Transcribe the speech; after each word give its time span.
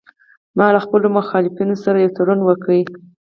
ما 0.57 0.67
له 0.75 0.79
خپلو 0.85 1.07
مخالفینو 1.17 1.75
سره 1.83 1.97
یو 2.03 2.13
تړون 2.17 2.39
وکړ 2.43 2.69